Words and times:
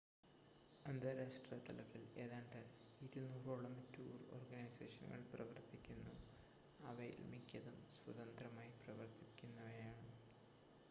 അന്താരാഷ്‌ട്ര 0.85 1.57
തലത്തിൽ 1.65 2.03
ഏതാണ്ട് 2.17 2.57
200 3.01 3.19
ഓളം 3.51 3.75
ടൂർ 3.91 4.15
ഓർഗനൈസേഷനുകൾ 4.31 5.21
പ്രവർത്തിക്കുന്നു 5.33 6.15
അവയിൽ 6.85 7.21
മിക്കതും 7.33 7.77
സ്വതന്ത്രമായി 7.95 8.73
പ്രവർത്തിക്കുന്നവയാണ് 8.81 10.11